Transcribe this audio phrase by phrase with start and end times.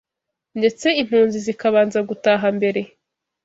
[0.59, 2.81] ndetse impunzi zikabanza gutaha mbere